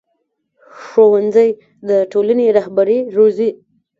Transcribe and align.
ښوونځی 0.83 1.49
د 1.87 1.89
ټولنې 2.11 2.47
رهبري 2.57 2.99
روزي 3.15 3.49